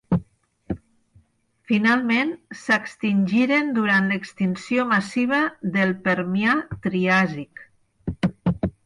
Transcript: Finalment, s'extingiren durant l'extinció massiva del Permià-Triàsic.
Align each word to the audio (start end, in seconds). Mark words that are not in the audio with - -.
Finalment, 1.71 2.31
s'extingiren 2.61 3.69
durant 3.75 4.09
l'extinció 4.13 4.87
massiva 4.95 5.43
del 5.77 5.93
Permià-Triàsic. 6.09 7.63